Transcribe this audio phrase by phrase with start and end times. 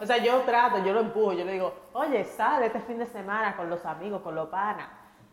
[0.00, 3.06] O sea, yo trato, yo lo empujo, yo le digo, oye, sale este fin de
[3.06, 4.88] semana con los amigos, con los panas.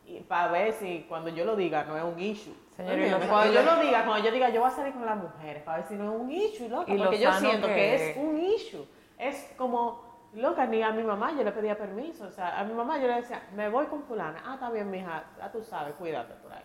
[0.05, 2.53] Y para ver si cuando yo lo diga no es un issue.
[2.75, 5.17] Señor, Oye, cuando yo lo- diga, cuando yo diga yo voy a salir con las
[5.17, 6.91] mujeres, para ver si no es un issue, loca.
[6.91, 7.73] Y lo Porque yo siento que...
[7.75, 8.85] que- es un issue.
[9.17, 12.25] Es como, loca, ni a mi mamá yo le pedía permiso.
[12.25, 14.41] O sea, a mi mamá yo le decía, me voy con fulana.
[14.45, 16.63] Ah, está bien, mija, ya tú sabes, cuídate por ahí.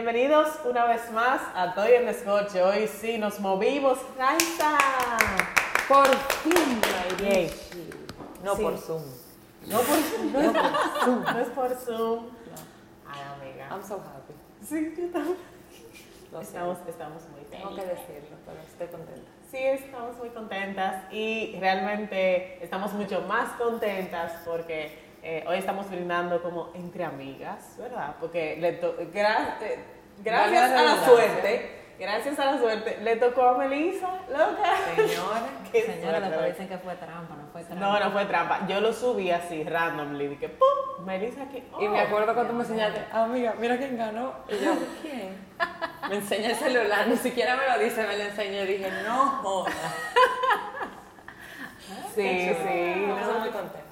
[0.00, 2.62] Bienvenidos una vez más a Toy en Escoche.
[2.62, 3.98] Hoy sí nos movimos.
[4.18, 4.76] ¡Raiza!
[5.88, 6.82] Por fin,
[7.18, 7.50] Yay.
[8.44, 8.62] No Sí.
[8.62, 9.02] por Zoom.
[9.68, 9.96] No, por,
[10.32, 11.24] no, es por Zoom.
[11.24, 12.26] No es por Zoom.
[13.08, 13.68] Ay, amiga.
[13.70, 14.34] I'm so happy.
[14.62, 15.38] Sí, yo también.
[16.30, 16.44] Lo sé.
[16.48, 17.98] Estamos, estamos muy Tengo que felices.
[18.06, 19.30] decirlo, pero estoy contenta.
[19.50, 26.40] Sí, estamos muy contentas y realmente estamos mucho más contentas porque eh, hoy estamos brindando
[26.40, 28.14] como entre amigas, ¿verdad?
[28.20, 29.78] Porque le gra- eh,
[30.18, 34.76] gracias la a la suerte, gracias a la suerte, le tocó a Melissa, loca.
[34.94, 35.40] Señora,
[35.72, 36.28] Señora, suerte.
[36.28, 37.84] después dicen que fue trampa, no fue trampa.
[37.84, 38.66] No, no fue trampa.
[38.68, 41.04] Yo lo subí así, randomly, que ¡pum!
[41.04, 41.62] Melissa aquí.
[41.80, 42.04] Y me oh.
[42.06, 44.32] acuerdo cuando me enseñaste, amiga, mira quién ganó.
[44.48, 45.44] Y yo, ¿quién?
[46.08, 49.26] Me enseña el celular, ni siquiera me lo dice, me lo enseñó y dije, no
[49.42, 49.72] joda.
[52.14, 52.54] Sí, sí.
[52.64, 53.16] Me no.
[53.18, 53.85] puse muy contenta.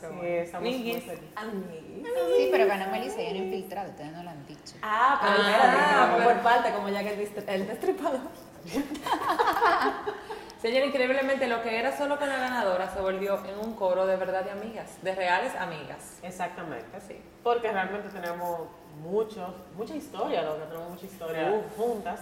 [0.00, 0.42] Qué bueno, qué Sí, bueno.
[0.44, 1.28] estamos muy Amiguis, felices.
[1.36, 2.08] amiguis.
[2.36, 4.74] Sí, pero ganó Melissa y era infiltrado, ustedes no lo han dicho.
[4.82, 8.20] Ah, pero Ah, espérate, por parte, como ya que el, dist- el destripador.
[10.62, 14.16] Señor, increíblemente lo que era solo con la ganadora se volvió en un coro de
[14.16, 16.18] verdad de amigas, de reales amigas.
[16.22, 17.20] Exactamente, sí.
[17.44, 18.62] Porque realmente tenemos
[19.00, 22.20] mucho, mucha historia, lo que tenemos mucha historia juntas.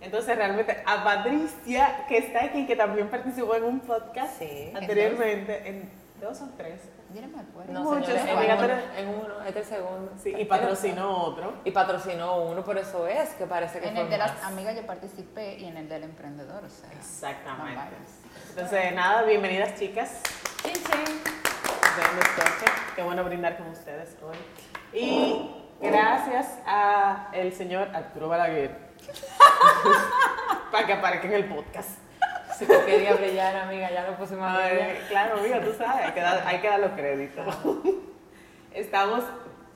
[0.00, 4.72] Entonces realmente a Patricia, que está aquí, que también participó en un podcast Sí.
[4.74, 5.88] anteriormente, en
[6.20, 6.80] dos o tres,
[7.14, 7.72] Yo no me acuerdo.
[7.72, 10.12] No, Muchos, señores, en, uno, pero- en uno, este es el segundo.
[10.22, 11.54] sí, y patrocinó otro.
[11.64, 14.74] Y patrocinó uno, por eso es que parece que En fue el de las amigas
[14.74, 16.90] yo participé y en el del emprendedor, o sea.
[16.92, 17.80] Exactamente.
[18.50, 20.22] Entonces, nada, bienvenidas chicas.
[20.62, 21.20] Chin, chin.
[21.26, 22.72] Ven, Escoche.
[22.94, 24.36] Qué bueno brindar con ustedes hoy.
[24.98, 28.76] Y gracias a el señor Arturo Balaguer
[30.72, 31.90] para que aparezca en el podcast.
[32.58, 34.96] Si tú querías brillar, amiga, ya lo pusimos a brillar.
[35.08, 37.54] claro, amiga, tú sabes, hay que dar, hay que dar los créditos.
[38.72, 39.24] Estamos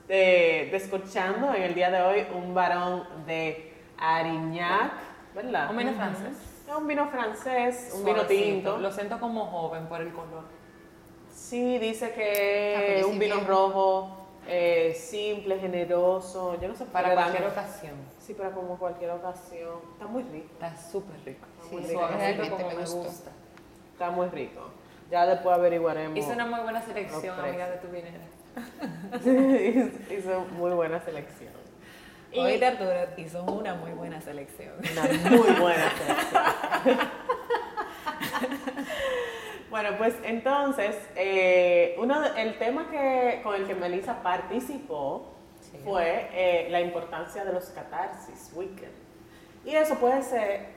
[0.09, 4.93] eh, descorchando en el día de hoy un varón de Arignac,
[5.35, 5.69] ¿verdad?
[5.71, 6.37] Un vino francés.
[6.67, 8.77] Es un vino francés, un vino tinto.
[8.77, 10.43] Lo siento como joven por el color.
[11.33, 13.47] Sí, dice Ah, que pero un vino bien.
[13.47, 16.59] rojo, eh, simple, generoso.
[16.59, 17.93] Yo no sé Para cualquier ocasión.
[18.19, 19.79] Sí, para como cualquier ocasión.
[19.93, 20.47] Está muy rico.
[20.53, 21.45] Está súper rico.
[21.69, 23.31] Sí, Muy realmente como me gusta.
[23.93, 24.69] Está muy rico.
[25.09, 26.17] Ya después averiguaremos.
[26.17, 28.19] Hizo una muy buena selección, amiga, de tu vinera.
[30.17, 31.51] Hizo muy buena selección.
[32.31, 34.71] Y Hoy de Arturo hizo una muy buena selección.
[34.79, 37.09] una muy buena selección.
[39.71, 45.27] bueno, pues entonces, eh, uno de- el tema que, con el que Melissa participó
[45.61, 45.79] Sí.
[45.83, 48.91] fue eh, la importancia de los catarsis weekend.
[49.65, 50.67] Y eso puede ser,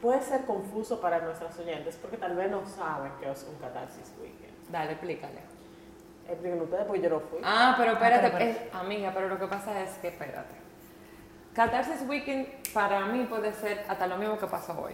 [0.00, 4.14] puede ser confuso para nuestras oyentes porque tal vez no saben qué es un catarsis
[4.20, 4.54] weekend.
[4.70, 5.40] Dale, explícale.
[6.28, 7.38] Expliquen ustedes porque yo no fui.
[7.44, 10.54] Ah, pero espérate, pero- eh, amiga, pero lo que pasa es que, espérate.
[11.54, 14.92] Catarsis Weekend para mí puede ser hasta lo mismo que pasó hoy.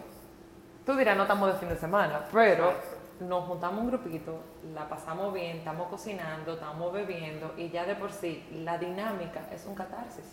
[0.85, 2.73] Tú dirás, no estamos de fin de semana, pero
[3.21, 4.41] nos juntamos un grupito,
[4.75, 9.65] la pasamos bien, estamos cocinando, estamos bebiendo y ya de por sí la dinámica es
[9.67, 10.25] un catarsis.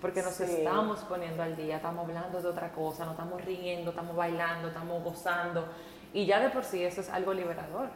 [0.00, 0.44] Porque nos Sí.
[0.44, 5.02] estamos poniendo al día, estamos hablando de otra cosa, nos estamos riendo, estamos bailando, estamos
[5.02, 5.66] gozando
[6.12, 7.88] y ya de por sí eso es algo liberador.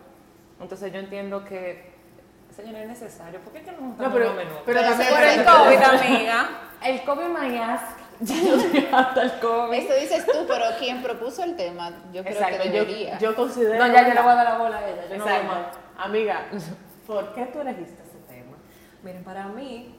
[0.60, 1.92] Entonces yo entiendo que,
[2.54, 3.40] señor, es necesario.
[3.40, 4.62] ¿Por qué que juntamos No, pero- menudo?
[4.64, 6.48] pero también- por el pero- COVID, amiga.
[6.82, 9.78] El COVID my ass, ya yo estoy hasta el COVID.
[9.78, 13.18] Eso dices tú, pero quien propuso el tema, yo creo Exacto, que yo, debería.
[13.18, 13.78] yo considero...
[13.86, 15.02] No, ya yo le voy a dar la bola a ella.
[15.10, 15.34] Yo no voy.
[15.98, 16.46] Amiga,
[17.06, 18.56] ¿por qué tú elegiste ese tema?
[19.02, 19.94] Miren, para mí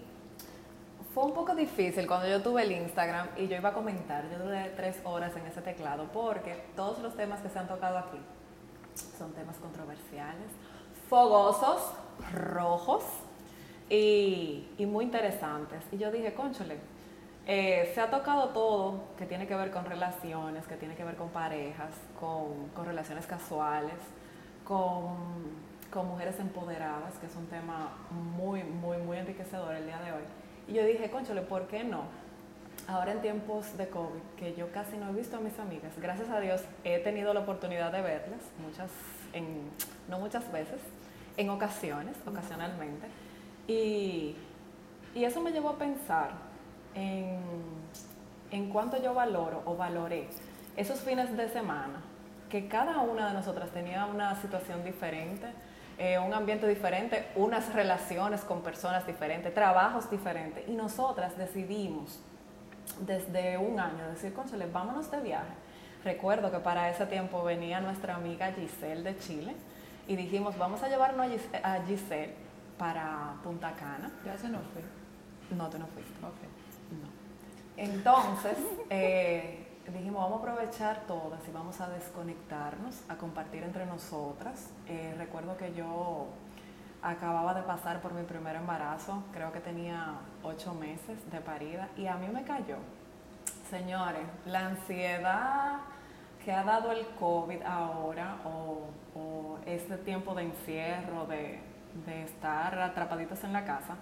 [1.13, 4.25] fue un poco difícil cuando yo tuve el Instagram y yo iba a comentar.
[4.29, 7.97] Yo duré tres horas en ese teclado porque todos los temas que se han tocado
[7.97, 8.19] aquí
[9.17, 10.47] son temas controversiales,
[11.09, 11.93] fogosos,
[12.33, 13.03] rojos
[13.89, 15.83] y, y muy interesantes.
[15.91, 16.79] Y yo dije, conchole,
[17.47, 21.15] eh, se ha tocado todo que tiene que ver con relaciones, que tiene que ver
[21.15, 23.97] con parejas, con, relaciones casuales,
[24.63, 30.23] con, mujeres empoderadas, que es un tema muy, muy, muy enriquecedor el día de hoy.
[30.67, 32.03] Y yo dije, conchole, ¿por qué no?
[32.85, 36.29] Ahora en tiempos de COVID, que yo casi no he visto a mis amigas, gracias
[36.29, 38.91] a Dios he tenido la oportunidad de verlas, muchas,
[40.09, 40.81] no muchas veces,
[41.37, 43.07] en ocasiones, ocasionalmente.
[43.65, 44.35] Y,
[45.13, 46.44] y eso me llevó a pensar
[46.95, 47.39] en
[48.51, 50.27] en cuanto yo valoro o valoré
[50.77, 51.99] esos fines de semana,
[52.49, 55.47] que cada una de nosotras tenía una situación diferente,
[55.97, 62.19] eh, un ambiente diferente, unas relaciones con personas diferentes, trabajos diferentes, y nosotras decidimos
[63.01, 65.53] desde un año decir, conchale, vámonos de viaje.
[66.03, 69.55] Recuerdo que para ese tiempo venía nuestra amiga Giselle de Chile
[70.07, 72.33] y dijimos, vamos a llevarnos a Gis- a Giselle
[72.77, 74.11] para Punta Cana.
[74.23, 74.83] Ya se nos fue.
[75.57, 76.13] No, tú no fuiste.
[76.25, 76.64] Ok.
[76.91, 77.09] No.
[77.77, 78.57] Entonces,
[78.89, 84.71] eh, dijimos, vamos a aprovechar todas y vamos a desconectarnos, a compartir entre nosotras.
[84.87, 86.27] Eh, recuerdo que yo
[87.01, 92.07] acababa de pasar por mi primer embarazo, creo que tenía ocho meses de parida, y
[92.07, 92.77] a mí me cayó.
[93.69, 95.79] Señores, la ansiedad
[96.43, 98.87] que ha dado el COVID ahora, o,
[99.19, 101.59] o este tiempo de encierro, de,
[102.05, 103.95] de estar atrapaditos en la casa,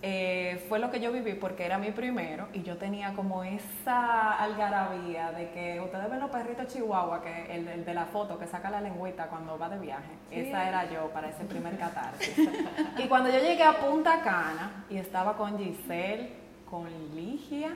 [0.00, 4.34] eh, fue lo que yo viví porque era mi primero y yo tenía como esa
[4.34, 8.46] algarabía de que ustedes ven los perritos chihuahua, que el, el de la foto que
[8.46, 10.12] saca la lengüita cuando va de viaje.
[10.30, 12.32] Esa era yo para ese primer catarsis.
[12.98, 16.30] y cuando yo llegué a Punta Cana y estaba con Giselle,
[16.70, 16.86] con
[17.16, 17.70] Ligia,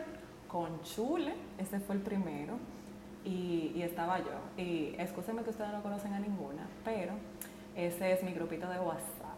[0.46, 2.54] con Chule, ese fue el primero,
[3.24, 4.62] y, y estaba yo.
[4.62, 7.14] Y escúsenme que ustedes no conocen a ninguna, pero
[7.74, 9.32] ese es mi grupito de WhatsApp.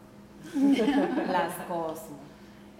[1.31, 2.34] Las Cosmo.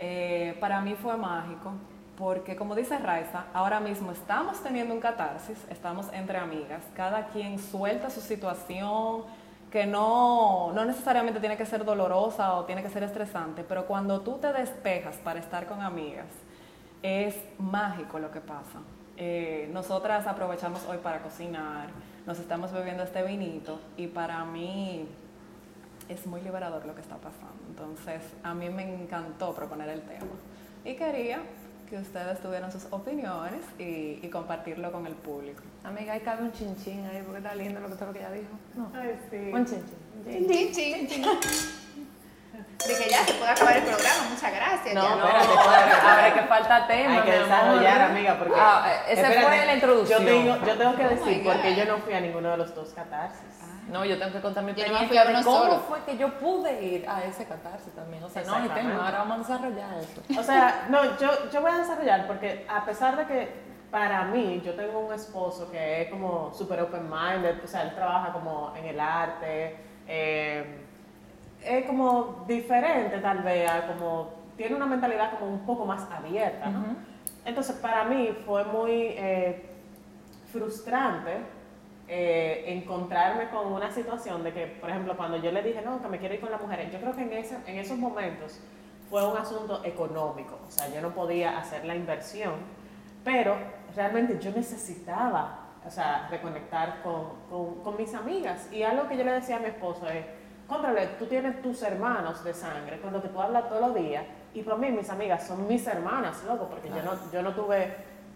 [0.07, 1.73] Eh, para mí fue mágico
[2.19, 7.59] porque, como dice Raiza, ahora mismo estamos teniendo un catarsis, estamos entre amigas, cada quien
[7.59, 9.23] suelta su situación,
[9.71, 14.21] que no, no necesariamente tiene que ser dolorosa o tiene que ser estresante, pero cuando
[14.21, 16.29] tú te despejas para estar con amigas,
[17.03, 18.81] es mágico lo que pasa.
[19.17, 21.89] Eh, nosotras aprovechamos hoy para cocinar,
[22.27, 25.09] nos estamos bebiendo este vinito y para mí
[26.09, 27.63] es muy liberador lo que está pasando.
[27.69, 30.33] Entonces, a mí me encantó proponer el tema
[30.85, 31.43] y quería
[31.89, 35.63] que ustedes tuvieran sus opiniones y, y compartirlo con el público.
[35.83, 38.33] Amiga, ahí cabe un chinchín ahí porque está lindo lo que, todo lo que ella
[38.33, 38.51] dijo.
[38.75, 38.91] No.
[38.95, 39.51] Ay, sí.
[39.53, 40.49] Un chinchín.
[40.49, 41.25] Chin, chin, chin.
[42.87, 44.95] De que ya se puede acabar el programa, muchas gracias.
[44.95, 45.25] No, ya.
[45.25, 47.15] espérate, espérate, ahora que falta tema.
[47.15, 47.49] Hay que amor.
[47.49, 48.55] desarrollar, amiga, porque...
[48.59, 50.23] Ah, ese Espérate, fue la introducción.
[50.23, 52.75] Yo tengo, yo tengo que Oh decir, porque yo no fui a ninguno de los
[52.75, 53.55] dos catarsis.
[53.89, 55.79] No, yo tengo que contar mi experiencia uno cómo solo.
[55.81, 58.23] fue que yo pude ir a ese catarsis también.
[58.25, 60.41] O sea, no hay tema, ahora vamos a desarrollar eso.
[60.41, 64.61] O sea, no, yo, yo voy a desarrollar porque a pesar de que para mí
[64.65, 68.87] yo tengo un esposo que es como súper open-minded, o sea, él trabaja como en
[68.87, 69.77] el arte,
[70.09, 70.84] eh,
[71.65, 76.81] es como diferente tal vez, como tiene una mentalidad como un poco más abierta, ¿no?
[76.81, 76.97] Ujú.
[77.45, 79.65] Entonces para mí fue muy eh,
[80.53, 81.39] frustrante
[82.07, 86.09] eh, encontrarme con una situación de que, por ejemplo, cuando yo le dije, no, que
[86.09, 88.61] me quiero ir con las mujeres, yo creo que en, ese, en esos momentos
[89.11, 92.55] fue un asunto económico, o sea, yo no podía hacer la inversión,
[93.23, 93.57] pero
[93.97, 98.69] realmente yo necesitaba, o sea, reconectar con, con, con mis amigas.
[98.73, 100.25] Y algo que yo le decía a mi esposo es,
[100.69, 104.25] contrale, tú tienes tus hermanos de sangre con los que tú hablas todos los días,
[104.55, 107.83] y para mí mis amigas son mis hermanas, loco, porque yo, no, yo no tuve
[107.83, 107.93] eh,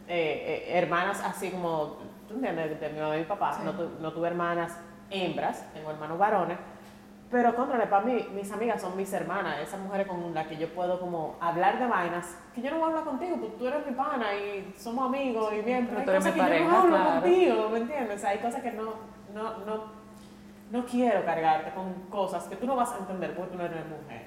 [0.09, 1.97] eh, hermanas así como,
[2.29, 2.81] ¿tú entiendes?
[2.81, 3.61] De mi mamá y mi papá, Sí.
[3.65, 4.77] no, tu- no tuve hermanas
[5.11, 6.59] hembras, tengo hermanos varones,
[7.31, 10.69] pero contrale, para mí, mis amigas son mis hermanas, esas mujeres con las que yo
[10.71, 13.87] puedo como hablar de vainas, que yo no voy a hablar contigo, porque tú eres
[13.87, 16.55] mi pana y somos amigos y bien, pero hay Tú eres cosas mi que yo
[16.65, 17.21] no pareja, hablo claro.
[17.21, 18.17] contigo, ¿me entiendes?
[18.17, 18.85] O sea, hay cosas que no,
[19.35, 19.98] no, no,
[20.71, 23.85] no quiero cargarte con cosas que tú no vas a entender porque tú no eres
[23.87, 24.27] mujer.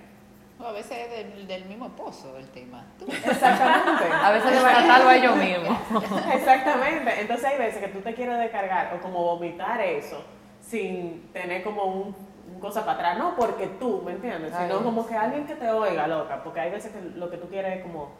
[0.59, 2.83] O a veces es del, del mismo esposo el tema.
[2.99, 4.03] Tú- Exactamente.
[4.13, 5.77] A veces desbaratarlo a ellos mismos.
[6.33, 7.21] Exactamente.
[7.21, 10.23] Entonces hay veces que tú te quieres descargar o como vomitar eso
[10.59, 12.15] sin tener como un,
[12.53, 13.17] un cosa para atrás.
[13.17, 14.53] No porque tú, ¿me entiendes?
[14.55, 16.43] Sino como que alguien que te oiga, loca.
[16.43, 18.11] Porque hay veces que lo que tú quieres es como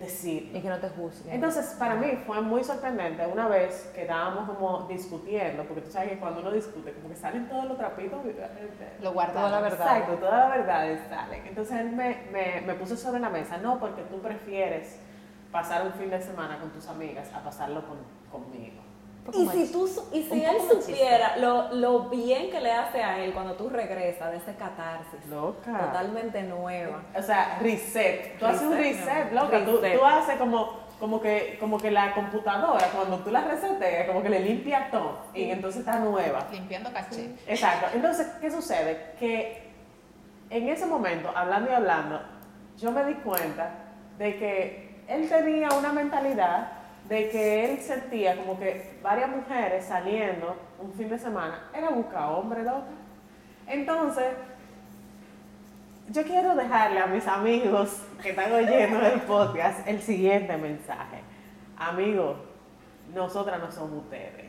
[0.00, 0.50] decir.
[0.54, 1.34] Y que no te juzguen.
[1.34, 6.10] Entonces, para mí fue muy sorprendente una vez que estábamos como discutiendo, porque tú sabes
[6.10, 8.18] que cuando uno discute, como que salen todos los trapitos.
[9.02, 9.50] Lo guardamos.
[9.50, 9.98] Toda la verdad.
[9.98, 11.46] Exacto, todas las verdades salen.
[11.46, 14.98] Entonces él me, me, me puso sobre la mesa, no, porque tú prefieres
[15.52, 17.98] pasar un fin de semana con tus amigas a pasarlo con,
[18.30, 18.89] conmigo.
[19.32, 23.32] Y si, tú, y si él supiera lo, lo bien que le hace a él
[23.32, 25.78] cuando tú regresas de ese catarsis, Loca.
[25.78, 27.02] totalmente nueva.
[27.16, 28.38] O sea, reset.
[28.38, 29.42] Tú haces un Reset, no.
[29.44, 29.64] loca.
[29.64, 29.98] Tú, Reset.
[29.98, 34.30] tú haces como, como, que, como que la computadora, cuando tú la reseteas, como que
[34.30, 36.48] le limpia todo y entonces está nueva.
[36.50, 37.36] Limpiando caché.
[37.46, 37.86] Exacto.
[37.94, 39.12] Entonces, ¿qué sucede?
[39.18, 39.70] Que
[40.48, 42.20] en ese momento, hablando y hablando,
[42.78, 43.70] yo me di cuenta
[44.18, 46.72] de que él tenía una mentalidad
[47.10, 52.30] de que él sentía como que varias mujeres saliendo un fin de semana era buscar
[52.30, 52.62] hombre.
[53.66, 54.26] Entonces,
[56.08, 61.22] yo quiero dejarle a mis amigos que están oyendo el podcast el siguiente mensaje.
[61.76, 62.36] Amigo,
[63.12, 64.48] nosotras no somos ustedes.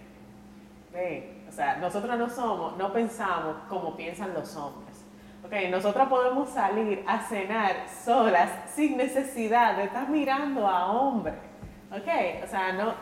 [1.49, 5.03] O sea, nosotras no somos, no pensamos como piensan los hombres.
[5.43, 11.50] Ok, nosotras podemos salir a cenar solas sin necesidad de estar mirando a hombres.
[11.91, 12.93] Ok, o sea, no,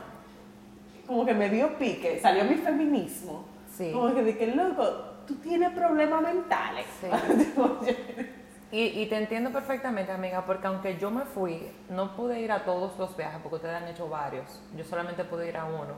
[1.06, 3.46] como que me dio pique, salió mi feminismo.
[3.72, 3.92] Sí.
[3.92, 4.84] Como que dije, loco,
[5.28, 6.86] tú tienes problemas mentales.
[8.72, 12.64] Y, y te entiendo perfectamente, amiga, porque aunque yo me fui, no pude ir a
[12.66, 14.62] todos los viajes, porque ustedes han hecho varios.
[14.78, 15.96] Yo solamente pude ir a uno.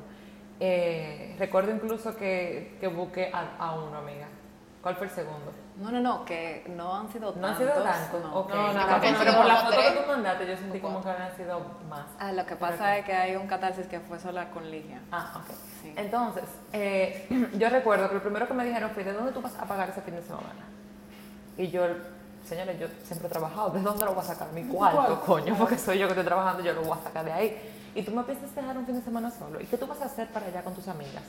[0.58, 4.28] Eh, recuerdo incluso que, que busqué a, a uno, amiga.
[4.82, 5.52] ¿Cuál fue el segundo?
[5.78, 7.42] No, no, no, que no han sido tantos.
[7.42, 8.22] No han sido tantos.
[8.24, 8.36] no.
[8.40, 8.50] Ok.
[8.50, 9.92] No, no, Ah, no, pero por la foto tres.
[9.92, 12.06] que tú mandaste, yo sentí como que habían sido más.
[12.20, 15.00] Ah, lo que pasa es que hay un catarsis que fue sola con Ligia.
[15.12, 15.56] Ah, ok.
[15.84, 15.94] Sí.
[15.96, 17.28] Entonces, eh,
[17.60, 19.90] yo recuerdo que lo primero que me dijeron fue, ¿de dónde tú vas a pagar
[19.90, 20.66] ese fin de semana?
[21.58, 21.84] Y yo,
[22.44, 24.52] señores, yo siempre he trabajado, ¿de dónde lo voy a sacar?
[24.52, 27.32] Mi cuarto, coño, porque soy yo que estoy trabajando, yo lo voy a sacar de
[27.32, 27.78] ahí.
[27.94, 29.62] Y tú me piensas dejar un fin de semana solo.
[29.62, 31.24] ¿Y qué tú vas a hacer para allá con tus amigas?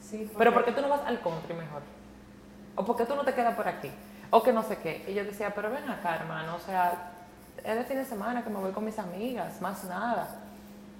[0.00, 1.80] Sí, Pero ¿por qué tú no vas al country mejor?
[2.76, 3.90] ¿O por qué tú no te quedas por aquí?
[4.30, 5.04] O que no sé qué.
[5.08, 7.12] Y yo decía, pero ven acá, hermano, o sea,
[7.62, 10.28] es de fin de semana que me voy con mis amigas, más nada.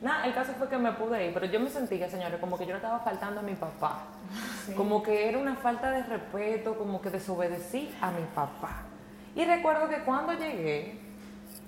[0.03, 2.65] Nada, el caso fue que me pude ir, pero yo me sentía, señores, como que
[2.65, 4.01] yo le estaba faltando a mi papá.
[4.77, 8.83] Como que era una falta de respeto, como que desobedecí a mi papá.
[9.35, 11.01] Y recuerdo que cuando llegué,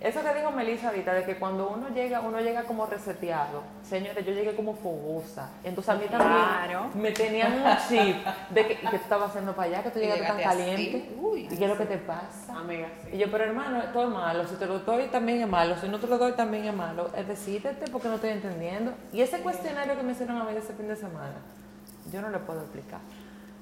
[0.00, 3.62] eso que dijo Melissa ahorita, de que cuando uno llega, uno llega como reseteado.
[3.82, 5.50] Señores, yo llegué como fogosa.
[5.62, 6.90] Entonces a mí también Claro.
[6.94, 8.16] me tenían un chip
[8.50, 9.82] de que, ¿y qué tú estabas haciendo para allá?
[9.82, 11.14] Que tú llegaste tan caliente.
[11.18, 12.54] Uy, ¿Y qué es lo que te pasa?
[12.54, 14.46] Amiga, Y yo, pero hermano, todo es malo.
[14.46, 15.76] Si te lo doy también es malo.
[15.80, 17.10] Si no te lo doy también es malo.
[17.16, 18.92] Es decídete porque no estoy entendiendo.
[19.12, 21.36] Y ese cuestionario que me hicieron a mí ese fin de semana,
[22.12, 23.00] yo no le puedo explicar.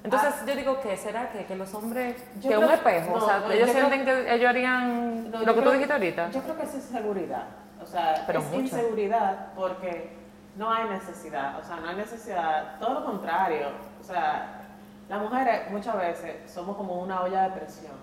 [0.03, 3.23] Entonces yo digo, ¿qué será que, que los hombres, Yo que creo- un espejo, no,
[3.23, 5.93] o sea, no, ellos yo creo- sienten que ellos harían No, lo que tú dijiste
[5.93, 6.29] ahorita?
[6.31, 7.43] Yo creo que es inseguridad.
[7.81, 8.59] O sea, Pero es mucho.
[8.61, 10.11] inseguridad porque
[10.57, 11.57] no hay necesidad.
[11.59, 12.79] O sea, no hay necesidad.
[12.79, 13.67] Todo lo contrario.
[13.99, 14.61] O sea,
[15.09, 17.93] las mujeres muchas veces somos como una olla de presión.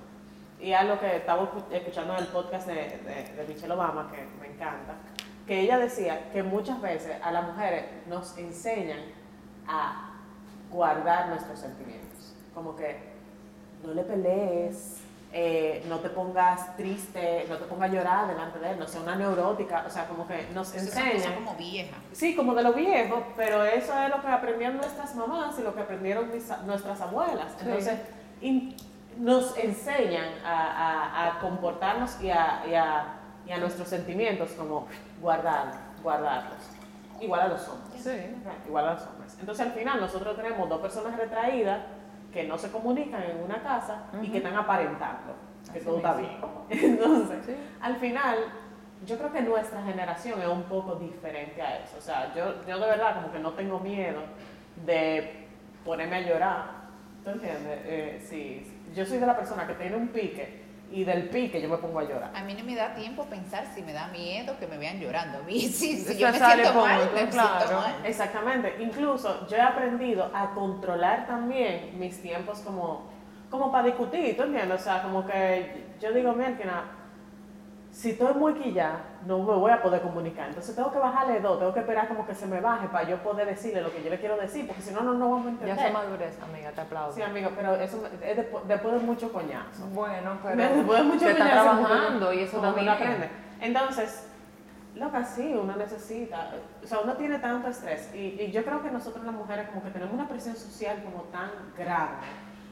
[0.59, 4.27] Y algo que estaba escu- escuchando en el podcast de, de, de Michelle Obama, que
[4.41, 4.93] me encanta,
[5.47, 8.99] que ella decía que muchas veces a las mujeres nos enseñan
[9.67, 10.10] a
[10.71, 12.35] guardar nuestros sentimientos.
[12.55, 12.97] Como que
[13.85, 14.97] no le pelees,
[15.33, 19.01] eh, no te pongas triste, no te pongas a llorar delante de él, no sea
[19.01, 21.35] una neurótica, o sea, como que nos enseñan.
[21.37, 21.97] como vieja.
[22.13, 25.75] Sí, como de lo viejo, pero eso es lo que aprendieron nuestras mamás y lo
[25.75, 27.53] que aprendieron mis- nuestras abuelas.
[27.59, 27.65] Sí.
[27.67, 27.99] Entonces,
[28.41, 28.77] in-
[29.19, 30.51] nos enseñan a,
[31.29, 34.87] a- a comportarnos y a, y a- y a nuestros sentimientos como
[35.21, 35.73] guardar,
[36.03, 36.59] guardarlos.
[37.21, 38.03] Igual a los hombres.
[38.03, 38.11] Sí.
[38.67, 39.37] Igual a los hombres.
[39.41, 41.81] Entonces, al final, nosotros tenemos dos personas retraídas
[42.33, 45.35] que no se comunican en una casa y que están aparentando
[45.73, 46.39] que Así todo está bien.
[46.71, 47.55] Entonces, Sí.
[47.81, 48.39] al final,
[49.07, 51.97] yo creo que nuestra generación es un poco diferente a eso.
[51.99, 54.21] O sea, yo, yo de verdad como que no tengo miedo
[54.87, 55.47] de
[55.85, 56.65] ponerme a llorar.
[57.25, 57.81] ¿Tú entiendes?
[57.85, 61.69] Eh, sí, yo soy de la persona que tiene un pique y del pique yo
[61.69, 62.33] me pongo a llorar.
[62.35, 65.39] A mí no me da tiempo pensar si me da miedo que me vean llorando.
[65.41, 67.59] A mí, si, yo me siento mal, me claro.
[67.59, 67.95] siento mal.
[68.05, 68.77] Exactamente.
[68.81, 73.09] Incluso yo he aprendido a controlar también mis tiempos como,
[73.49, 74.81] como para discutir, ¿tú entiendes?
[74.81, 76.57] O sea, como que yo digo, mira,
[77.93, 80.49] si estoy muy quillada, no me voy a poder comunicar.
[80.49, 83.19] Entonces tengo que bajarle dos, tengo que esperar como que se me baje para yo
[83.19, 85.51] poder decirle lo que yo le quiero decir, porque si no, no, no vamos a
[85.67, 85.79] Ya entender.
[85.87, 87.13] sé madurez, amiga, te aplaudo.
[87.13, 89.87] Sí, amigo, pero eso es después, después de mucho coñazo.
[89.93, 92.93] Bueno, pero Después de mucho se está coñazo, que trabajando y eso que también uno
[92.97, 93.31] aprende.
[93.61, 94.27] Entonces,
[94.95, 98.91] loca, sí, uno necesita, o sea, uno tiene tanto estrés y, y yo creo que
[98.91, 102.27] nosotros las mujeres como que tenemos una presión social como tan grande.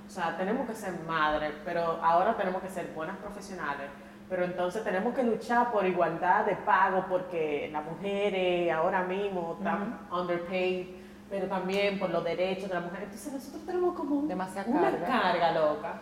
[0.07, 3.89] O sea, tenemos que ser madres, pero ahora tenemos que ser buenas profesionales.
[4.29, 10.01] Pero entonces tenemos que luchar por igualdad de pago porque las mujeres ahora mismo están
[10.13, 10.87] underpaid,
[11.31, 13.05] pero también por los derechos de la mujer.
[13.05, 15.07] Entonces nosotros tenemos como un- Demasiada una carga.
[15.07, 15.93] carga loca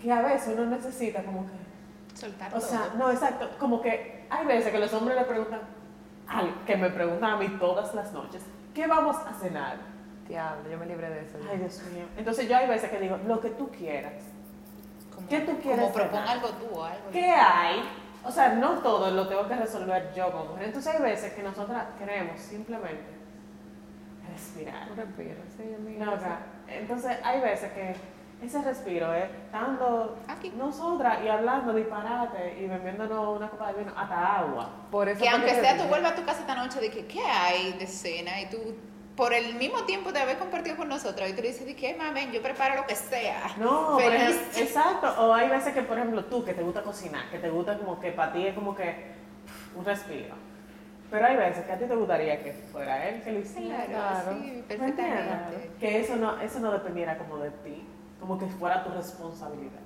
[0.00, 2.60] que a veces uno necesita como que Soltar o todo.
[2.68, 3.48] sea, no, exacto.
[3.58, 5.60] Como que hay veces que los hombres le preguntan,
[6.28, 8.42] al, que me preguntan a mí todas las noches,
[8.74, 9.76] ¿qué vamos a cenar?
[10.28, 11.38] Diablo, yo me libré de eso.
[11.50, 12.04] Ay, Dios mío.
[12.16, 14.12] Entonces yo hay veces que digo, lo que tú quieras.
[15.28, 16.28] ¿Qué tú quieres Como propon cenar?
[16.28, 17.10] algo tú o algo.
[17.12, 17.82] ¿Qué hay?
[18.24, 20.64] O sea, no todo lo tengo que resolver yo como mujer.
[20.64, 23.04] Entonces hay veces que nosotras queremos simplemente
[24.32, 24.90] respirar.
[24.90, 26.04] Un respiro, sí, amiga.
[26.04, 26.12] No.
[26.68, 27.94] Entonces hay veces que
[28.44, 30.50] ese respiro es estando Aquí.
[30.56, 34.70] nosotras y hablando disparate y bebiéndonos una copa de vino, hasta agua.
[34.90, 37.20] Por eso Que aunque sea tú vuelvas a tu casa esta noche de que qué
[37.24, 38.58] hay de cena y tú
[39.18, 41.96] por el mismo tiempo de haber compartido con nosotros y tú le dices de que
[41.96, 45.12] mamen yo preparo lo que sea No, ejemplo, exacto.
[45.18, 47.98] O hay veces que, por ejemplo, tú que te gusta cocinar, que te gusta como
[47.98, 49.16] que para ti es como que
[49.74, 50.36] un respiro.
[51.10, 53.86] Pero hay veces que a ti te gustaría que fuera él que lo hiciera.
[53.86, 54.66] Claro, sí, ¿Me entiendes?
[54.68, 55.70] perfectamente.
[55.80, 57.84] Que eso no, eso no dependiera como de ti,
[58.20, 59.80] como que fuera tu responsabilidad.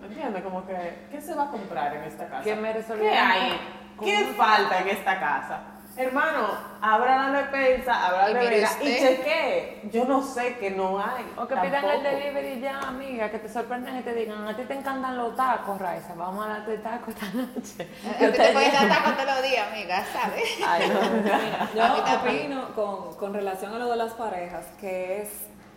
[0.00, 0.42] ¿Me entiendes?
[0.42, 0.74] Como que,
[1.10, 2.44] ¿qué se va a comprar en esta casa?
[2.44, 3.60] Que me ¿Qué hay?
[4.02, 5.73] ¿Qué falta en esta casa?
[5.96, 6.48] Hermano,
[6.80, 9.90] abra la despensa, abra la nevera y chequee.
[9.92, 11.24] Yo no sé que no hay.
[11.36, 14.62] O que pidan el delivery ya, amiga, que te sorprendan y te digan, a ti
[14.64, 17.88] te encantan los tacos, Raiza, vamos a darte tacos esta noche.
[18.14, 20.44] A ti te puedes dar tacos todos los días, amiga, ¿sabes?
[20.66, 21.74] Ay, no.
[21.74, 25.28] Yo opino con, con relación a lo de las parejas que es,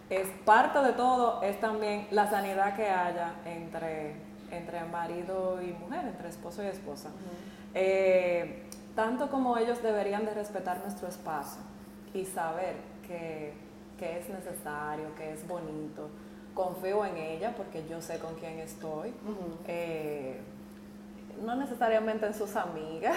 [0.09, 4.15] es parte de todo, es también la sanidad que haya entre,
[4.51, 7.09] entre marido y mujer, entre esposo y esposa.
[7.73, 8.66] Eh,
[8.97, 11.61] tanto como ellos deberían de respetar nuestro espacio
[12.15, 12.77] y saber
[13.07, 13.53] que,
[13.95, 16.09] que es necesario, que es bonito.
[16.55, 19.13] Confío en ella porque yo sé con quién estoy.
[19.67, 20.41] Eh,
[21.41, 23.15] no necesariamente en sus amigas.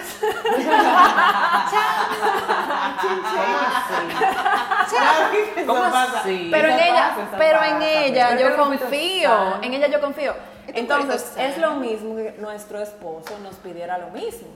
[6.51, 10.33] Pero en ella, pero en ella yo confío, en ella yo confío.
[10.67, 14.47] Entonces es lo mismo que nuestro esposo nos pidiera lo mismo.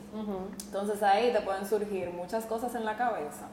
[0.66, 3.46] Entonces ahí te pueden surgir muchas cosas en la cabeza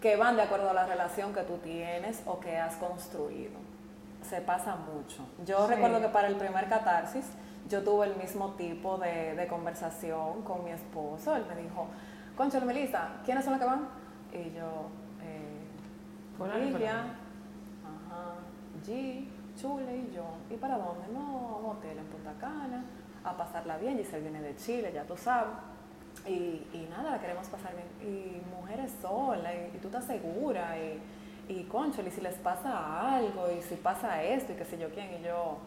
[0.00, 3.52] que van de acuerdo a la relación que tú tienes o que has construido.
[4.28, 5.22] Se pasa mucho.
[5.44, 5.74] Yo Sí.
[5.74, 7.24] recuerdo que para el primer catarsis
[7.74, 11.34] yo tuve el mismo tipo de, de conversación con mi esposo.
[11.34, 11.88] Él me dijo,
[12.36, 13.88] Concha, Melissa, ¿quiénes son los que van?
[14.32, 14.86] Y yo,
[15.22, 15.66] eh,
[16.36, 16.60] fulano.
[17.84, 18.34] ajá,
[18.86, 20.24] G, Chule y yo.
[20.50, 21.06] ¿Y para dónde?
[21.12, 22.84] No, a un hotel en Punta Cana,
[23.24, 23.98] a pasarla bien.
[23.98, 25.54] Giselle viene de Chile, ya tú sabes.
[26.28, 27.88] Y, y nada, la queremos pasar bien.
[28.12, 31.00] Y mujeres solas, y, y tú estás segura, y,
[31.52, 34.90] y conchole, y si les pasa algo, y si pasa esto, y qué sé yo
[34.90, 35.58] quién, y yo,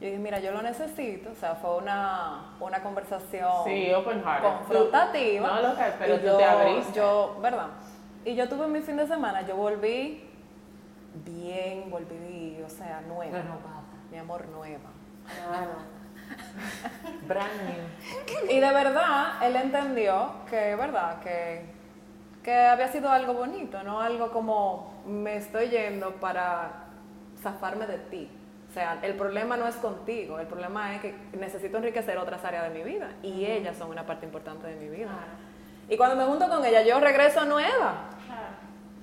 [0.00, 4.42] yo dije, mira, yo lo necesito, o sea, fue una, una conversación Sí, open heart.
[4.42, 5.46] confrontativa.
[5.46, 6.92] No, lo que, pero y tú yo, te abriste.
[6.94, 7.66] Yo, ¿verdad?
[8.24, 10.26] Y yo tuve mi fin de semana, yo volví
[11.14, 13.38] bien, volví, o sea, nueva.
[13.38, 13.82] Renovada.
[14.10, 14.90] Mi amor, nueva.
[15.48, 15.70] Claro.
[17.26, 18.50] Brand new.
[18.50, 21.64] Y de verdad, él entendió que, verdad, que,
[22.42, 26.84] que había sido algo bonito, no algo como me estoy yendo para
[27.42, 28.30] zafarme de ti.
[28.70, 32.62] O sea, el problema no es contigo, el problema es que necesito enriquecer otras áreas
[32.62, 35.10] de mi vida y ellas son una parte importante de mi vida.
[35.88, 38.10] Y cuando me junto con ella, yo regreso nueva.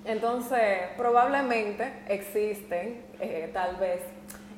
[0.06, 4.02] Entonces, probablemente existen, eh, tal vez,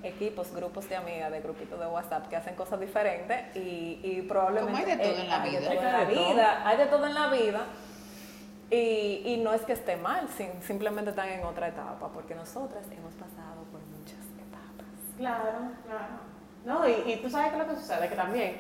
[0.04, 4.72] equipos, grupos de amigas, de grupitos de WhatsApp que hacen cosas diferentes y, y probablemente...
[4.72, 5.70] Como hay de todo eh, en la hay de vida.
[5.72, 6.34] todo en Hay la de todo.
[6.34, 7.62] vida, hay de todo en la vida.
[8.70, 12.84] Y, y no es que esté mal, sim- simplemente están en otra etapa, porque nosotras
[12.96, 13.59] hemos pasado.
[15.20, 16.30] Claro, claro.
[16.66, 18.56] No, y, y tú sabes que lo que sucede, que también,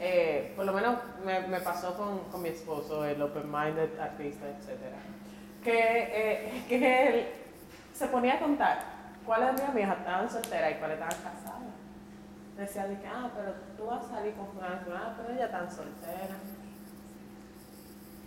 [0.00, 4.96] eh, por lo menos me, me pasó con, con mi esposo, el open-minded artista, etcétera,
[5.62, 7.28] que, eh, que él
[7.94, 8.78] se ponía a contar
[9.26, 11.58] cuáles de mis amigas estaban solteras y cuáles estaban casadas.
[12.56, 15.70] Decía de que, ah, pero tú vas a salir con fulano fulano, pero ella tan
[15.70, 16.36] soltera.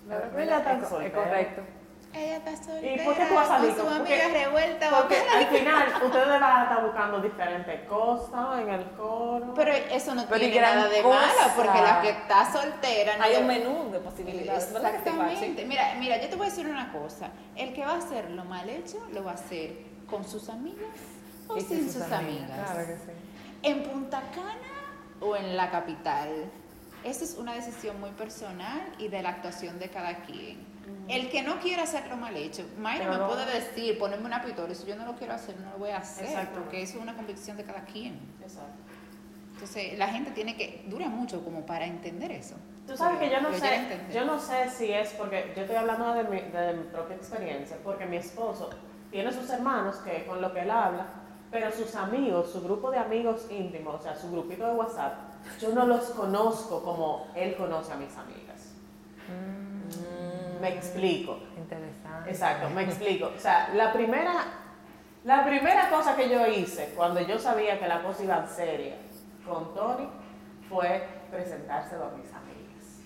[0.08, 1.24] Pero ella tan Es es soltera.
[1.24, 1.62] correcto.
[2.13, 3.02] Ella está soltera.
[3.04, 4.89] ¿Y por qué tú vas a salir con su amiga porque- revuelta.
[4.89, 9.54] Porque al final ustedes van a estar buscando diferentes cosas en el coro.
[9.56, 11.19] Pero eso no Pero tiene nada de cosa.
[11.19, 14.71] malo, porque la que está soltera no Hay un menú de posibilidades.
[14.71, 15.65] Exactamente.
[15.65, 17.30] Mira, mira, yo te voy a decir una cosa.
[17.56, 19.78] El que va a hacer lo mal hecho, lo va a hacer
[20.10, 20.89] con sus amigas
[21.47, 22.71] o Y sin sus, amigas.
[22.71, 23.12] Claro que sí.
[23.63, 26.30] En Punta Cana o en la capital.
[27.06, 30.70] Esa es una decisión muy personal y de la actuación de cada quien.
[31.08, 34.74] El que no quiera hacerlo mal hecho, Mayra Pero me puede decir, ponerme una pistola,
[34.74, 36.60] si yo no lo quiero hacer, no lo voy a hacer, Exacto.
[36.60, 38.20] porque eso es una convicción de cada quien.
[38.41, 38.72] Exacto.
[39.54, 42.56] Entonces, la gente tiene que, dura mucho como para entender eso.
[42.88, 46.13] Tú sabes que yo no sé, yo no sé si es porque yo estoy hablando
[46.13, 48.70] de mi, de mi propia experiencia, porque mi esposo
[49.12, 51.06] tiene sus hermanos que con lo que él habla,
[51.52, 55.13] pero sus amigos, su grupo de amigos íntimos, o sea, su grupito de WhatsApp,
[55.60, 58.61] yo no los conozco como él conoce a mis amigas.
[60.62, 61.39] Me explico.
[61.58, 62.30] Interesante.
[62.30, 63.32] Exacto, me explico.
[63.36, 64.34] O sea, la primera,
[65.24, 68.95] la primera cosa que yo hice cuando yo sabía que la cosa iba en seria
[69.45, 70.08] con Tony
[70.69, 73.02] fue presentárselo a mis amigas.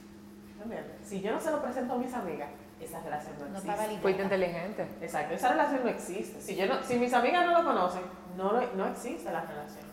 [0.61, 1.07] ¿Entiendes?
[1.07, 3.97] Si yo no se lo presento a mis amigas, esa relación no No existe.
[4.01, 4.87] Fuiste inteligente.
[5.01, 6.41] Exacto, esa relación no existe.
[6.41, 8.01] Si, yo no, si mis amigas no lo conocen,
[8.35, 9.85] no, lo- no existe la relación.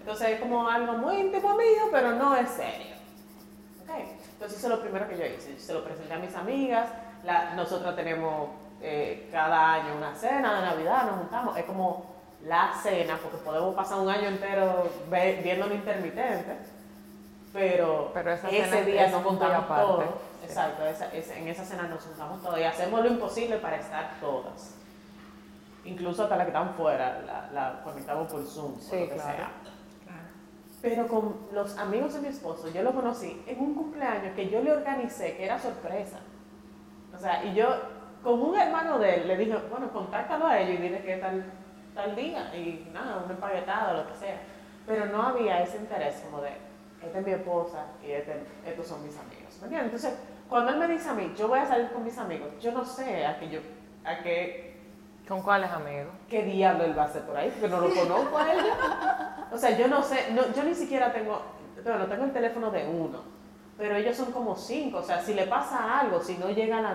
[0.00, 2.94] Entonces es como algo muy íntimo mío, pero no es serio.
[3.84, 3.90] ¿Ok?
[4.32, 5.58] Entonces eso es lo primero que yo hice.
[5.58, 6.88] Se lo presenté a mis amigas.
[7.24, 8.48] La, nosotros tenemos
[8.82, 11.56] eh, cada año una cena de Navidad, nos juntamos.
[11.56, 16.56] Es como la cena, porque podemos pasar un año entero ve- viéndolo intermitente.
[17.52, 20.04] Pero, Pero esa ese cena día es nos juntamos todos.
[20.42, 24.10] exacto, esa- esa- en esa cena nos juntamos todas y hacemos lo imposible para estar
[24.20, 24.74] todas.
[25.84, 29.14] Incluso hasta las que están fuera, la, la conectamos por Zoom, Sí, o lo que
[29.14, 29.36] claro.
[29.36, 29.50] sea.
[30.82, 34.60] Pero con los amigos de mi esposo, yo lo conocí en un cumpleaños que yo
[34.60, 36.18] le organicé, que era sorpresa.
[37.14, 37.68] O sea, y yo,
[38.22, 41.44] con un hermano de él, le dije, bueno, contáctalo a ellos y dile que tal,
[41.94, 44.40] tal día, y nada, un empaquetado, lo que sea.
[44.86, 46.50] Pero no había ese interés como de,
[47.02, 49.56] esta es mi esposa y este- estos son mis amigos.
[49.60, 49.84] ¿Me entiendes?
[49.94, 52.72] Entonces, cuando él me dice a mí, yo voy a salir con mis amigos, yo
[52.72, 53.60] no sé a qué yo,
[54.04, 54.74] a qué
[55.28, 56.12] ¿Con cuáles amigos?
[56.28, 57.48] ¿qué diablo él va a hacer por ahí?
[57.50, 58.58] Porque no lo conozco a él.
[59.50, 61.40] O sea, yo no sé, no, yo ni siquiera tengo,
[61.82, 63.22] bueno, tengo el teléfono de uno,
[63.76, 64.98] pero ellos son como cinco.
[64.98, 66.90] O sea, si le pasa algo, si no llegan a,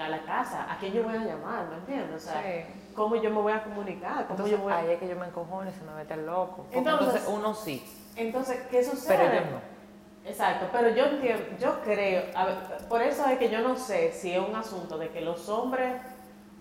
[0.00, 1.66] a- a la casa, ¿a quién yo voy a llamar?
[1.68, 2.24] ¿Me entiendes?
[2.24, 2.92] O sea, Sí.
[2.94, 4.26] ¿cómo yo me voy a comunicar?
[4.26, 4.76] ¿Cómo Entonces, yo voy a...
[4.78, 6.66] ahí es que yo me encojono y se me mete el loco.
[6.72, 7.84] Entonces- entonces, uno sí,
[8.16, 9.16] Entonces, ¿qué sucede?
[9.18, 9.74] pero yo no.
[10.30, 12.56] Exacto, pero yo entiendo, yo creo, a ver,
[12.88, 16.00] por eso es que yo no sé si es un asunto de que los hombres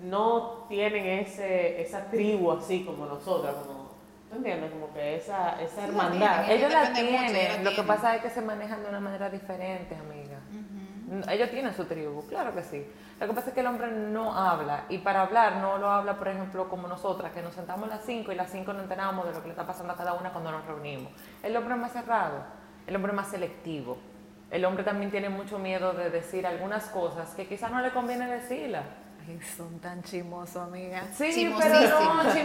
[0.01, 3.82] no tienen ese, esa tribu así como nosotras, como,
[4.33, 4.71] ¿tú entiendes?
[4.71, 6.49] Como que esa, hermandad.
[6.49, 8.99] Ellos la depende mucho, ellos tienen, lo que pasa es que se manejan de una
[8.99, 10.39] manera diferente, amiga.
[10.49, 11.29] Ujú.
[11.29, 12.85] Ellos tienen su tribu, claro que sí.
[13.19, 16.17] Lo que pasa es que el hombre no habla y para hablar no lo habla,
[16.17, 19.25] por ejemplo, como nosotras, que nos sentamos a las 5 y las 5 no enteramos
[19.27, 21.11] de lo que le está pasando a cada una cuando nos reunimos.
[21.43, 22.43] El hombre es más cerrado,
[22.87, 23.97] el hombre es más selectivo.
[24.49, 28.27] El hombre también tiene mucho miedo de decir algunas cosas que quizás no le conviene
[28.27, 28.83] decirlas.
[29.25, 31.03] Ay, son tan chimosos, amiga.
[31.15, 32.41] Sí, pero no, sí.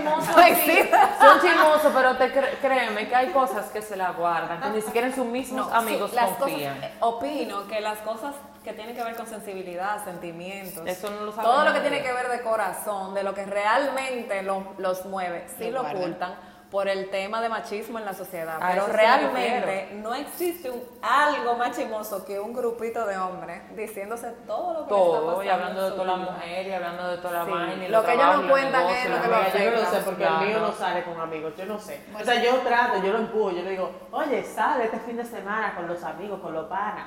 [1.21, 4.81] Son chismosos, pero te cre- créeme que hay cosas que se la guardan, que ni
[4.83, 6.75] siquiera en sus mismos No, amigos sí, las confían.
[6.77, 11.23] cosas- eh, opino que las cosas que tienen que ver con sensibilidad, sentimientos, Eso no
[11.25, 14.75] lo sabe todo lo que tiene que ver de corazón, de lo que realmente lo-
[14.79, 16.03] los mueve, sí Lo lo guardan.
[16.03, 16.35] ocultan
[16.71, 18.59] por el tema de machismo en la sociedad.
[18.61, 24.31] A Pero realmente no existe un- algo más chimoso que un grupito de hombres diciéndose
[24.47, 27.09] todo lo que le está todo, pasando y hablando de toda la mujer, y hablando
[27.09, 27.51] de toda la Sí.
[27.51, 27.85] vaina.
[27.85, 29.49] y Lo los que ellos no cuentan es lo la que lo vaina.
[29.65, 30.05] yo no lo sé afecta.
[30.05, 32.01] porque el mío no sale con amigos, yo no sé.
[32.21, 35.25] O sea, yo trato, yo lo empujo, yo le digo, oye, sale este fin de
[35.25, 37.07] semana con los amigos, con los panas.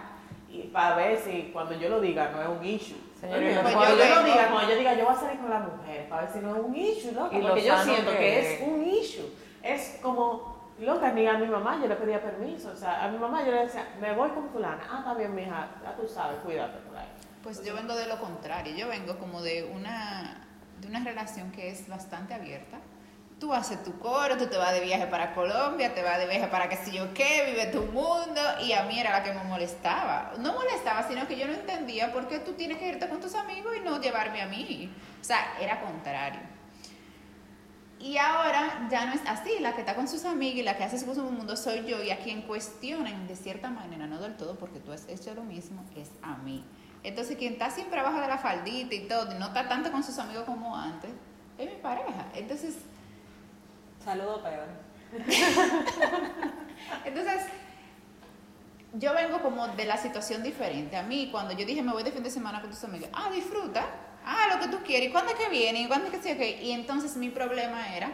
[0.50, 2.98] Y para ver si cuando yo lo diga no es un issue.
[3.22, 3.32] Pues
[3.76, 6.10] cuando yo yo, lo diga, cuando yo diga yo voy a salir con la mujer,
[6.10, 8.84] para ver si no es un issue, lo Porque yo siento que, que es un
[8.84, 9.30] issue.
[9.64, 12.72] Es como, loca, ni a mi mamá yo le pedía permiso.
[12.72, 14.82] O sea, a mi mamá yo le decía, me voy con fulana.
[14.90, 17.08] Ah, está bien, mija, ya tú sabes, cuídate por ahí.
[17.44, 20.48] Pues yo vengo de lo contrario, yo vengo como de una,
[20.80, 22.78] de una relación que es bastante abierta.
[23.40, 26.46] Tú haces tu coro, tú te vas de viaje para Colombia, te vas de viaje
[26.48, 29.44] para qué sé yo qué, vive tu mundo, y a mí era la que me
[29.46, 30.34] molestaba.
[30.38, 33.34] No molestaba, sino que yo no entendía por qué tú tienes que irte con tus
[33.34, 34.94] amigos y no llevarme a mí.
[35.20, 36.51] O sea, era contrario.
[38.02, 40.84] Y ahora ya no es así, la que está con sus amigos y la que
[40.84, 44.08] hace su cosa en el mundo soy yo y a quien cuestionan de cierta manera,
[44.08, 46.64] no del todo porque tú has hecho lo mismo, es a mí.
[47.04, 50.04] Entonces quien está siempre abajo de la faldita y todo, y no está tanto con
[50.04, 51.12] sus amigos como antes,
[51.58, 52.28] es mi pareja.
[52.34, 52.76] Entonces,
[54.04, 54.68] Saludos, peor.
[57.06, 57.44] entonces
[58.94, 60.98] yo vengo como de la situación diferente.
[60.98, 63.30] A mí cuando yo dije me voy de fin de semana con tus amigos, ah,
[63.32, 63.86] disfruta,
[64.26, 65.82] ah, lo que tú quieres, ¿y cuándo es que viene?
[65.82, 66.32] ¿Y cuándo es que sí?
[66.32, 66.62] ok?
[66.64, 68.12] Y entonces mi problema era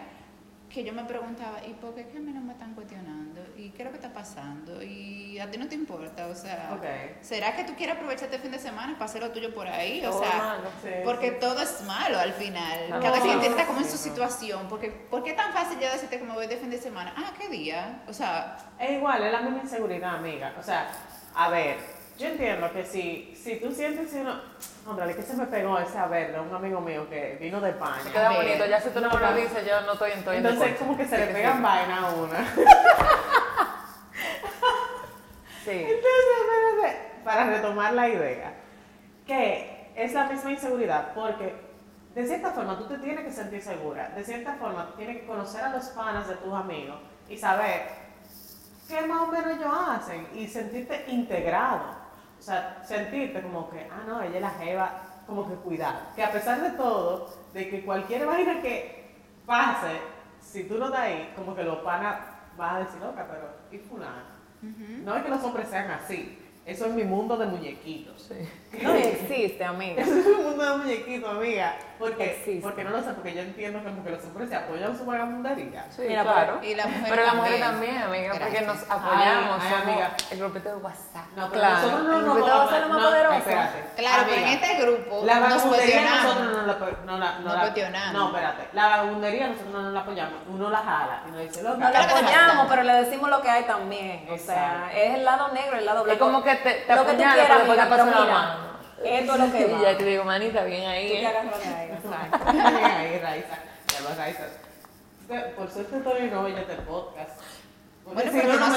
[0.70, 3.42] que yo me preguntaba, ¿y por qué es que a mí no me están cuestionando?
[3.56, 4.84] ¿Y qué es lo que está pasando?
[4.84, 6.28] ¿Y a ti no te importa?
[6.28, 6.86] O sea, Ok.
[7.22, 10.06] ¿será que tú quieres aprovechar este fin de semana para hacer lo tuyo por ahí?
[10.06, 10.70] O Todo sea, malo.
[10.84, 11.36] Sí, porque sí.
[11.40, 12.90] todo es malo al final.
[12.90, 14.68] No, Cada quien está como en su situación.
[14.68, 17.14] Porque, ¿Por qué es tan fácil yo decirte que me voy de fin de semana?
[17.16, 18.04] Ah, ¿qué día?
[18.08, 20.54] O sea, Es igual, es la misma inseguridad, amiga.
[20.60, 20.90] O sea,
[21.34, 21.78] a ver,
[22.18, 24.40] yo entiendo que si, si tú sientes si uno.
[24.88, 27.72] Hombre, que se me pegó ese a ver de un amigo mío que vino de
[27.72, 28.12] Se España.
[28.12, 28.38] queda A ver.
[28.48, 30.78] bonito, ya si tú no, me lo dices, yo no estoy en en Entonces, desacuerdo.
[30.86, 31.64] como que se le pegan sí.
[31.64, 32.38] vaina a una.
[35.64, 35.72] Sí.
[35.86, 38.54] Entonces, para retomar la idea,
[39.26, 41.54] que es la misma inseguridad, porque
[42.16, 45.26] de cierta forma tú te tienes que sentir segura, de cierta forma tú tienes que
[45.28, 46.96] conocer a los panas de tus amigos
[47.28, 47.82] y saber
[48.88, 52.07] qué más o menos ellos hacen y sentirte integrado.
[52.40, 56.00] O sea, sentirte como que, ah, no, ella es la jeva, como que cuidado.
[56.16, 60.00] Que a pesar de todo, de que cualquier vaina que pase,
[60.42, 62.20] si tú no estás ahí, como que los panas
[62.58, 64.38] van a decir, loca, pero ¿y fulano?
[64.62, 66.38] No es que los hombres sean así.
[66.66, 68.30] Eso es mi mundo de muñequitos.
[68.84, 70.02] No existe, amiga.
[70.02, 71.76] Eso es mi mundo de muñequitos, amiga.
[72.00, 72.62] Porque, Existe.
[72.62, 74.98] porque no lo sé, porque yo entiendo que como que los hombres se apoyan en
[74.98, 75.86] su vagamundería.
[75.90, 76.60] Sí, Mira, claro.
[76.64, 77.96] y la mujer Pero las mujeres también.
[77.96, 79.18] también, amiga, porque nos apoyamos.
[79.18, 80.12] Ay, ay, somos amiga.
[80.32, 81.26] el grupito de WhatsApp.
[81.36, 81.76] No, pero Claro.
[81.76, 83.36] nosotros no El nos grupito ser lo más no, poderoso.
[83.38, 83.84] espérate.
[83.98, 86.74] claro, pero en Amiga, este grupo La nos vagabundería nosotros no la,
[87.06, 88.14] no la, no Nos la- cuestionamos.
[88.14, 88.68] No, espérate.
[88.74, 90.34] La vagabundería nosotros no la apoyamos.
[90.50, 91.78] Uno la jala y nos dice, loca.
[91.78, 94.28] No que apoyamos, pero le decimos lo que hay también.
[94.32, 96.26] O sea, es el lado negro, el lado Es blanco.
[96.26, 98.06] como que te, te Lo que tú quieras, pero
[99.02, 99.82] te esto es lo que Y va.
[99.82, 101.08] ya te digo, manita, bien Tú ahí.
[101.10, 101.28] te ¿eh?
[101.28, 101.90] agarras de ahí.
[101.92, 102.38] Exacto.
[102.98, 103.58] Ahí, Raiza.
[103.94, 104.44] Ya lo Raiza.
[105.56, 107.32] Por suerte Tony no oye este podcast.
[108.14, 108.76] Bueno, si pero no, no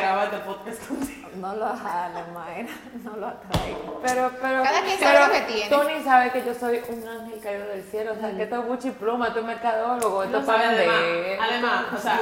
[0.00, 1.28] grabar este podcast contigo.
[1.36, 2.68] No lo jales, Mayra.
[3.04, 3.80] No lo atraigas.
[4.02, 5.70] Pero, pero, Cada quien pero sabe lo que tiene.
[5.70, 8.94] Tony sabe que yo soy un ángel caído del cielo, o sea, que esto es
[8.94, 10.88] pluma, esto es mercadólogo, esto es para vender.
[10.88, 12.20] además, además, o sea,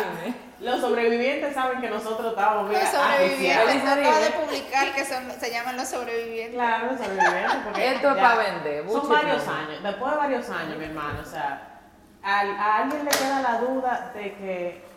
[0.60, 3.84] los sobrevivientes saben que nosotros estamos mira, Los sobrevivientes.
[3.84, 6.54] Acabo de publicar que son, se llaman los sobrevivientes.
[6.54, 7.56] Claro, los sobrevivientes.
[7.64, 9.58] Porque Esto es ya pa' vender, Son varios pluma.
[9.58, 9.82] años.
[9.82, 11.80] Después de varios años, mi hermano, o sea,
[12.22, 14.93] a alguien le queda la duda de que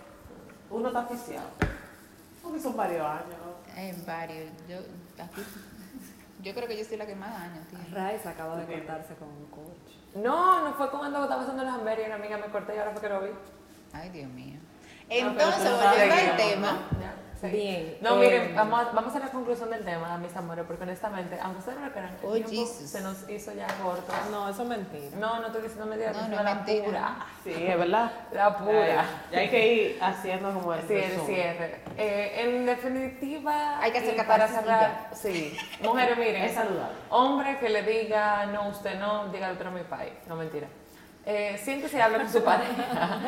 [0.69, 1.47] uno está oficiado.
[2.41, 3.35] Porque son varios años.
[3.75, 4.49] En varios.
[4.69, 4.77] Yo,
[5.23, 5.41] aquí,
[6.41, 7.83] yo creo que yo soy la que más años tiene.
[7.89, 9.97] Raiza acaba de cortarse con un coach.
[10.15, 12.91] No, no fue cuando estaba haciendo las hamburguesas y una amiga me corté y ahora
[12.91, 13.29] fue que lo vi.
[13.93, 14.59] Ay, Dios mío.
[15.07, 16.79] pero Entonces, volviendo al no, tema.
[16.99, 17.47] Ya, sí.
[17.47, 20.83] Bien, No, eh, miren, vamos, a- vamos a la conclusión del tema, mis amores, porque
[20.83, 22.35] honestamente, aunque ustedes no lo crean, Oh,
[22.67, 24.11] se nos hizo ya corto.
[24.31, 25.17] No, eso es mentira.
[25.17, 26.85] No, no estoy diciendo mentira, No, no la mentira.
[26.85, 27.15] pura.
[27.43, 28.11] Sí, es verdad.
[28.31, 28.87] La pura.
[28.87, 31.81] Ya, ya hay que ir haciendo como el Sí, el cierre.
[31.97, 35.57] Eh, en definitiva, Hay que hacer para cerrar, sí.
[35.81, 36.95] Mujeres, miren, Es saludable.
[37.09, 40.13] hombre que le diga no, usted no, diga otro mi país.
[40.27, 40.67] No, mentira.
[41.29, 43.19] Eh, siéntese y hable con su pareja.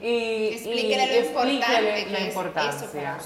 [0.00, 3.18] y, Explíquele y lo importante explíquele que la importancia.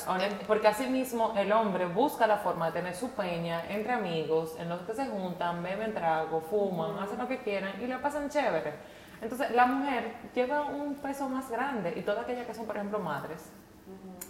[0.47, 4.69] Porque así mismo el hombre busca la forma de tener su peña entre amigos, en
[4.69, 8.75] los que se juntan, beben trago, fuman, hacen lo que quieran y lo pasan chévere.
[9.23, 12.99] Entonces la mujer lleva un peso más grande y todas aquellas que son, por ejemplo,
[12.99, 13.51] madres,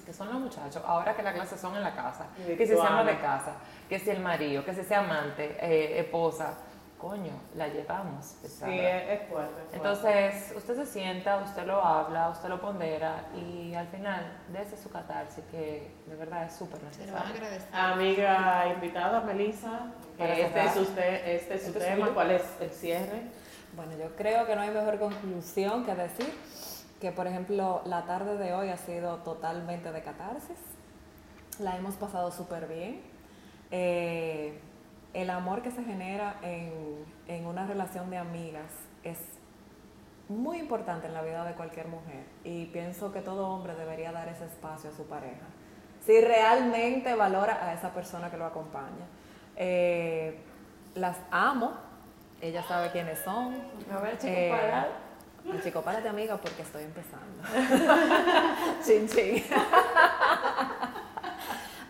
[0.06, 2.80] que son los muchachos, ahora que las clases son en la casa, que si se
[2.80, 3.56] ama de casa,
[3.88, 6.54] que si el marido, que si sea amante, eh, esposa,
[6.98, 8.36] coño, la llevamos.
[8.42, 8.72] pesada.
[8.72, 9.28] Sí, es, es fuerte.
[9.28, 9.76] es fuerte.
[9.76, 14.90] Entonces, usted se sienta, usted lo habla, usted lo pondera y al final, dése su
[14.90, 17.34] catarsis, que de verdad es súper Se lo necesario.
[17.34, 17.68] agradecer.
[17.74, 22.14] Amiga invitada, Melissa, este es, usted, este es su Este es tema, suyo.
[22.14, 23.22] ¿cuál es el cierre?
[23.76, 26.34] Bueno, yo creo que no hay mejor conclusión que decir
[27.00, 30.58] que, por ejemplo, la tarde de hoy ha sido totalmente de catarsis.
[31.60, 33.02] La hemos pasado súper bien.
[33.70, 34.60] Eh,
[35.22, 38.70] el amor que se genera en, en una relación de amigas
[39.02, 39.18] es
[40.28, 44.28] muy importante en la vida de cualquier mujer y pienso que todo hombre debería dar
[44.28, 45.46] ese espacio a su pareja.
[46.04, 49.06] Si realmente valora a esa persona que lo acompaña.
[49.56, 50.38] Eh,
[50.94, 51.72] las amo,
[52.40, 53.56] ella sabe quiénes son.
[53.92, 55.60] A ver, chico, Eh, para.
[55.62, 57.42] chico, párate amiga porque estoy empezando.
[58.84, 59.42] chin, chin.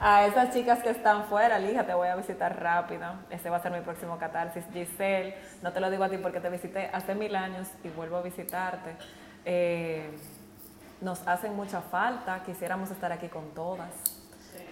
[0.00, 3.04] A esas chicas que están fuera, Lija, te voy a visitar rápido.
[3.30, 4.64] Ese va a ser mi próximo catarsis.
[4.72, 8.16] Giselle, no te lo digo a ti porque te visité hace mil años y vuelvo
[8.16, 8.94] a visitarte.
[9.44, 10.08] Eh,
[11.00, 13.90] nos hacen mucha falta, quisiéramos estar aquí con todas.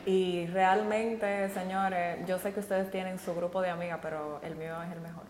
[0.04, 4.80] Y realmente, señores, yo sé que ustedes tienen su grupo de amigas, pero el mío
[4.82, 5.24] es el mejor.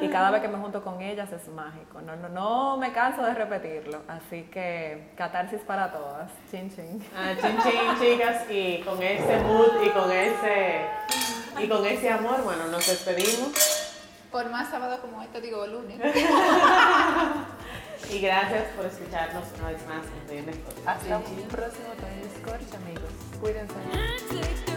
[0.00, 2.00] Y, cada vez que me junto con ellas es mágico.
[2.00, 4.00] No, no, no me canso de repetirlo.
[4.08, 6.30] Así que catarsis para todas.
[6.50, 7.04] Chin chin.
[7.16, 10.86] Ah, chin chin, chicas, y con ese mood y con ese
[11.58, 13.52] y con ese amor, bueno, nos despedimos.
[14.30, 16.00] Por más sábado como este, digo lunes.
[18.10, 20.50] Y gracias por escucharnos una vez más en.
[20.86, 23.10] Hasta un próximo Tony Scorch, amigos.
[23.40, 24.73] Cuídense.